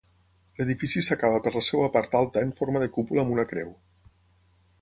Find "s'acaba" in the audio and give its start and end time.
1.07-1.43